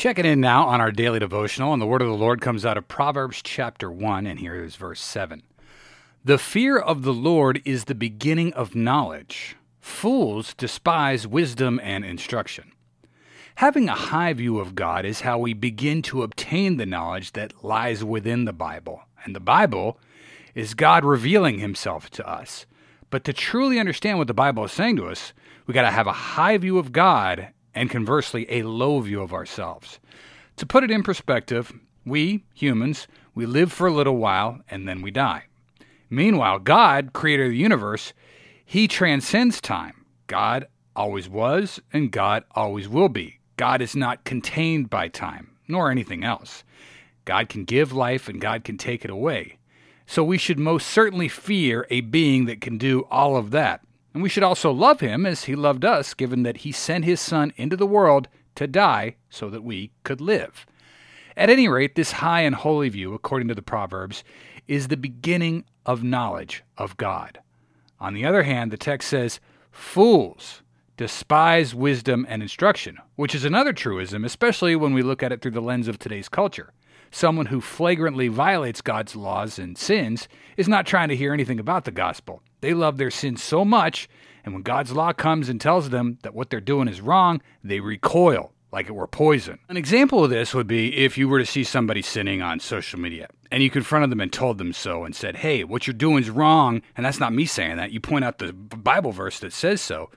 Checking 0.00 0.24
in 0.24 0.40
now 0.40 0.66
on 0.66 0.80
our 0.80 0.90
daily 0.90 1.18
devotional, 1.18 1.74
and 1.74 1.82
the 1.82 1.84
word 1.84 2.00
of 2.00 2.08
the 2.08 2.14
Lord 2.14 2.40
comes 2.40 2.64
out 2.64 2.78
of 2.78 2.88
Proverbs 2.88 3.42
chapter 3.44 3.90
1, 3.90 4.26
and 4.26 4.40
here 4.40 4.54
is 4.54 4.74
verse 4.74 4.98
7. 4.98 5.42
The 6.24 6.38
fear 6.38 6.78
of 6.78 7.02
the 7.02 7.12
Lord 7.12 7.60
is 7.66 7.84
the 7.84 7.94
beginning 7.94 8.54
of 8.54 8.74
knowledge. 8.74 9.56
Fools 9.78 10.54
despise 10.54 11.26
wisdom 11.26 11.78
and 11.82 12.02
instruction. 12.02 12.72
Having 13.56 13.90
a 13.90 13.94
high 13.94 14.32
view 14.32 14.58
of 14.58 14.74
God 14.74 15.04
is 15.04 15.20
how 15.20 15.38
we 15.38 15.52
begin 15.52 16.00
to 16.04 16.22
obtain 16.22 16.78
the 16.78 16.86
knowledge 16.86 17.32
that 17.32 17.62
lies 17.62 18.02
within 18.02 18.46
the 18.46 18.54
Bible. 18.54 19.02
And 19.26 19.36
the 19.36 19.38
Bible 19.38 20.00
is 20.54 20.72
God 20.72 21.04
revealing 21.04 21.58
himself 21.58 22.08
to 22.12 22.26
us. 22.26 22.64
But 23.10 23.22
to 23.24 23.34
truly 23.34 23.78
understand 23.78 24.16
what 24.16 24.28
the 24.28 24.32
Bible 24.32 24.64
is 24.64 24.72
saying 24.72 24.96
to 24.96 25.08
us, 25.08 25.34
we 25.66 25.74
got 25.74 25.82
to 25.82 25.90
have 25.90 26.06
a 26.06 26.12
high 26.12 26.56
view 26.56 26.78
of 26.78 26.90
God 26.90 27.48
and 27.74 27.90
conversely 27.90 28.46
a 28.50 28.62
low 28.62 29.00
view 29.00 29.22
of 29.22 29.32
ourselves. 29.32 29.98
To 30.56 30.66
put 30.66 30.84
it 30.84 30.90
in 30.90 31.02
perspective, 31.02 31.72
we, 32.04 32.44
humans, 32.54 33.06
we 33.34 33.46
live 33.46 33.72
for 33.72 33.86
a 33.86 33.92
little 33.92 34.16
while 34.16 34.60
and 34.68 34.88
then 34.88 35.02
we 35.02 35.10
die. 35.10 35.44
Meanwhile, 36.08 36.60
God, 36.60 37.12
creator 37.12 37.44
of 37.44 37.50
the 37.50 37.56
universe, 37.56 38.12
he 38.64 38.88
transcends 38.88 39.60
time. 39.60 40.04
God 40.26 40.66
always 40.96 41.28
was 41.28 41.80
and 41.92 42.10
God 42.10 42.44
always 42.54 42.88
will 42.88 43.08
be. 43.08 43.38
God 43.56 43.80
is 43.80 43.94
not 43.94 44.24
contained 44.24 44.90
by 44.90 45.08
time, 45.08 45.50
nor 45.68 45.90
anything 45.90 46.24
else. 46.24 46.64
God 47.24 47.48
can 47.48 47.64
give 47.64 47.92
life 47.92 48.28
and 48.28 48.40
God 48.40 48.64
can 48.64 48.76
take 48.76 49.04
it 49.04 49.10
away. 49.10 49.58
So 50.06 50.24
we 50.24 50.38
should 50.38 50.58
most 50.58 50.88
certainly 50.88 51.28
fear 51.28 51.86
a 51.88 52.00
being 52.00 52.46
that 52.46 52.60
can 52.60 52.78
do 52.78 53.06
all 53.10 53.36
of 53.36 53.52
that. 53.52 53.82
And 54.12 54.22
we 54.22 54.28
should 54.28 54.42
also 54.42 54.72
love 54.72 55.00
him 55.00 55.24
as 55.24 55.44
he 55.44 55.54
loved 55.54 55.84
us, 55.84 56.14
given 56.14 56.42
that 56.42 56.58
he 56.58 56.72
sent 56.72 57.04
his 57.04 57.20
son 57.20 57.52
into 57.56 57.76
the 57.76 57.86
world 57.86 58.28
to 58.56 58.66
die 58.66 59.16
so 59.28 59.48
that 59.50 59.62
we 59.62 59.92
could 60.02 60.20
live. 60.20 60.66
At 61.36 61.50
any 61.50 61.68
rate, 61.68 61.94
this 61.94 62.12
high 62.12 62.40
and 62.42 62.54
holy 62.54 62.88
view, 62.88 63.14
according 63.14 63.48
to 63.48 63.54
the 63.54 63.62
Proverbs, 63.62 64.24
is 64.66 64.88
the 64.88 64.96
beginning 64.96 65.64
of 65.86 66.02
knowledge 66.02 66.64
of 66.76 66.96
God. 66.96 67.40
On 68.00 68.14
the 68.14 68.24
other 68.24 68.42
hand, 68.42 68.70
the 68.70 68.76
text 68.76 69.08
says, 69.08 69.40
Fools 69.70 70.62
despise 70.96 71.74
wisdom 71.74 72.26
and 72.28 72.42
instruction, 72.42 72.98
which 73.16 73.34
is 73.34 73.44
another 73.44 73.72
truism, 73.72 74.24
especially 74.24 74.74
when 74.76 74.92
we 74.92 75.02
look 75.02 75.22
at 75.22 75.32
it 75.32 75.40
through 75.40 75.52
the 75.52 75.62
lens 75.62 75.88
of 75.88 75.98
today's 75.98 76.28
culture 76.28 76.72
someone 77.10 77.46
who 77.46 77.60
flagrantly 77.60 78.28
violates 78.28 78.80
God's 78.80 79.16
laws 79.16 79.58
and 79.58 79.76
sins 79.76 80.28
is 80.56 80.68
not 80.68 80.86
trying 80.86 81.08
to 81.08 81.16
hear 81.16 81.32
anything 81.32 81.58
about 81.58 81.84
the 81.84 81.90
gospel. 81.90 82.42
They 82.60 82.74
love 82.74 82.98
their 82.98 83.10
sin 83.10 83.36
so 83.36 83.64
much, 83.64 84.08
and 84.44 84.54
when 84.54 84.62
God's 84.62 84.92
law 84.92 85.12
comes 85.12 85.48
and 85.48 85.60
tells 85.60 85.90
them 85.90 86.18
that 86.22 86.34
what 86.34 86.50
they're 86.50 86.60
doing 86.60 86.88
is 86.88 87.00
wrong, 87.00 87.40
they 87.62 87.80
recoil 87.80 88.52
like 88.72 88.88
it 88.88 88.92
were 88.92 89.06
poison. 89.06 89.58
An 89.68 89.76
example 89.76 90.24
of 90.24 90.30
this 90.30 90.54
would 90.54 90.66
be 90.66 90.96
if 90.96 91.18
you 91.18 91.28
were 91.28 91.38
to 91.38 91.46
see 91.46 91.64
somebody 91.64 92.02
sinning 92.02 92.40
on 92.40 92.60
social 92.60 93.00
media 93.00 93.28
and 93.50 93.62
you 93.62 93.70
confronted 93.70 94.10
them 94.10 94.20
and 94.20 94.32
told 94.32 94.58
them 94.58 94.72
so 94.72 95.04
and 95.04 95.14
said, 95.14 95.36
Hey, 95.36 95.64
what 95.64 95.86
you're 95.86 95.94
doing 95.94 96.22
is 96.22 96.30
wrong. 96.30 96.82
And 96.96 97.04
that's 97.04 97.20
not 97.20 97.32
me 97.32 97.46
saying 97.46 97.76
that. 97.76 97.92
You 97.92 98.00
point 98.00 98.24
out 98.24 98.38
the 98.38 98.52
Bible 98.52 99.12
verse 99.12 99.40
that 99.40 99.52
says 99.52 99.80
so. 99.80 100.10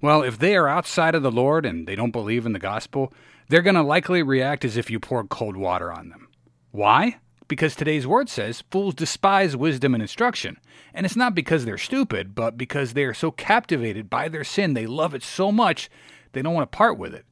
Well, 0.00 0.22
if 0.22 0.38
they 0.38 0.56
are 0.56 0.68
outside 0.68 1.14
of 1.14 1.22
the 1.22 1.30
Lord 1.30 1.66
and 1.66 1.86
they 1.86 1.96
don't 1.96 2.12
believe 2.12 2.46
in 2.46 2.52
the 2.52 2.58
gospel, 2.58 3.12
they're 3.48 3.62
going 3.62 3.74
to 3.74 3.82
likely 3.82 4.22
react 4.22 4.64
as 4.64 4.76
if 4.76 4.90
you 4.90 5.00
poured 5.00 5.28
cold 5.28 5.56
water 5.56 5.92
on 5.92 6.08
them. 6.08 6.28
Why? 6.70 7.18
Because 7.48 7.74
today's 7.74 8.06
word 8.06 8.28
says 8.28 8.62
fools 8.70 8.94
despise 8.94 9.56
wisdom 9.56 9.94
and 9.94 10.02
instruction. 10.02 10.58
And 10.92 11.06
it's 11.06 11.16
not 11.16 11.34
because 11.34 11.64
they're 11.64 11.78
stupid, 11.78 12.34
but 12.34 12.58
because 12.58 12.92
they 12.92 13.04
are 13.04 13.14
so 13.14 13.30
captivated 13.30 14.10
by 14.10 14.28
their 14.28 14.44
sin, 14.44 14.74
they 14.74 14.86
love 14.86 15.14
it 15.14 15.22
so 15.22 15.50
much, 15.50 15.88
they 16.32 16.42
don't 16.42 16.54
want 16.54 16.70
to 16.70 16.76
part 16.76 16.98
with 16.98 17.14
it. 17.14 17.24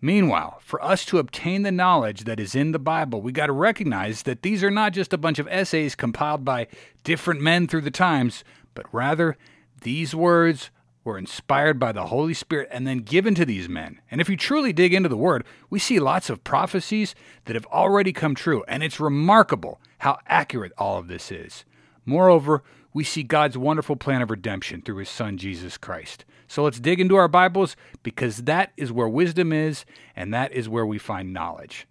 Meanwhile, 0.00 0.58
for 0.62 0.82
us 0.82 1.04
to 1.06 1.18
obtain 1.18 1.62
the 1.62 1.72
knowledge 1.72 2.24
that 2.24 2.40
is 2.40 2.54
in 2.54 2.72
the 2.72 2.78
Bible, 2.78 3.20
we 3.20 3.32
got 3.32 3.46
to 3.46 3.52
recognize 3.52 4.22
that 4.22 4.42
these 4.42 4.62
are 4.62 4.70
not 4.70 4.92
just 4.92 5.12
a 5.12 5.18
bunch 5.18 5.38
of 5.38 5.48
essays 5.48 5.94
compiled 5.94 6.44
by 6.44 6.68
different 7.02 7.40
men 7.40 7.66
through 7.66 7.80
the 7.82 7.90
times, 7.90 8.44
but 8.74 8.86
rather 8.92 9.36
these 9.82 10.14
words 10.14 10.70
were 11.06 11.16
inspired 11.16 11.78
by 11.78 11.92
the 11.92 12.08
Holy 12.08 12.34
Spirit 12.34 12.68
and 12.70 12.86
then 12.86 12.98
given 12.98 13.34
to 13.36 13.46
these 13.46 13.68
men. 13.68 14.00
And 14.10 14.20
if 14.20 14.28
you 14.28 14.36
truly 14.36 14.72
dig 14.72 14.92
into 14.92 15.08
the 15.08 15.16
Word, 15.16 15.44
we 15.70 15.78
see 15.78 16.00
lots 16.00 16.28
of 16.28 16.44
prophecies 16.44 17.14
that 17.44 17.54
have 17.54 17.66
already 17.66 18.12
come 18.12 18.34
true, 18.34 18.64
and 18.66 18.82
it's 18.82 19.00
remarkable 19.00 19.80
how 19.98 20.18
accurate 20.26 20.72
all 20.76 20.98
of 20.98 21.08
this 21.08 21.30
is. 21.30 21.64
Moreover, 22.04 22.62
we 22.92 23.04
see 23.04 23.22
God's 23.22 23.56
wonderful 23.56 23.96
plan 23.96 24.20
of 24.20 24.30
redemption 24.30 24.82
through 24.82 24.96
His 24.96 25.08
Son, 25.08 25.38
Jesus 25.38 25.78
Christ. 25.78 26.24
So 26.48 26.64
let's 26.64 26.80
dig 26.80 27.00
into 27.00 27.16
our 27.16 27.28
Bibles 27.28 27.76
because 28.02 28.38
that 28.38 28.72
is 28.76 28.92
where 28.92 29.08
wisdom 29.08 29.52
is, 29.52 29.84
and 30.14 30.34
that 30.34 30.52
is 30.52 30.68
where 30.68 30.86
we 30.86 30.98
find 30.98 31.32
knowledge. 31.32 31.86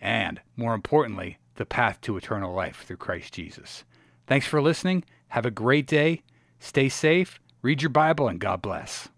And, 0.00 0.40
more 0.56 0.74
importantly, 0.74 1.38
the 1.56 1.66
path 1.66 2.00
to 2.02 2.16
eternal 2.16 2.54
life 2.54 2.84
through 2.86 2.96
Christ 2.96 3.34
Jesus. 3.34 3.84
Thanks 4.26 4.46
for 4.46 4.62
listening. 4.62 5.04
Have 5.28 5.46
a 5.46 5.50
great 5.50 5.86
day. 5.86 6.22
Stay 6.58 6.88
safe 6.88 7.38
Read 7.64 7.80
your 7.80 7.88
Bible 7.88 8.28
and 8.28 8.38
God 8.38 8.60
bless. 8.60 9.08